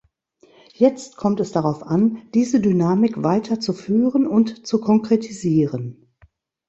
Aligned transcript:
Jetzt 0.73 1.15
kommt 1.15 1.39
es 1.41 1.51
darauf 1.51 1.83
an, 1.85 2.23
diese 2.33 2.59
Dynamik 2.59 3.21
weiter 3.21 3.59
zu 3.59 3.71
führen 3.71 4.25
und 4.25 4.65
zu 4.65 4.81
konkretisieren. 4.81 6.07